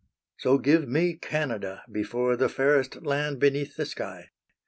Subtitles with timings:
[0.39, 4.31] So give me Canada before The fairest land beneath the sky.